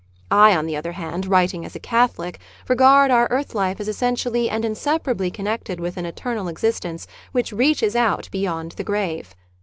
[0.31, 4.49] I, on the other hand, writing as a Catholic, regard our earth life as essentially
[4.49, 9.35] and inseparably connected with an eternal existence which reaches out beyond the grave.